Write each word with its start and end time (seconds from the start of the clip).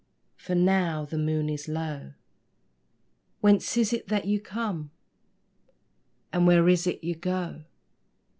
For 0.35 0.55
now 0.55 1.05
the 1.05 1.19
moon 1.19 1.47
is 1.47 1.67
low. 1.67 2.13
Whence 3.41 3.77
is 3.77 3.93
it 3.93 4.07
that 4.07 4.25
ye 4.25 4.39
come, 4.39 4.89
And 6.33 6.47
where 6.47 6.67
is 6.67 6.87
it 6.87 7.03
ye 7.03 7.13
go? 7.13 7.65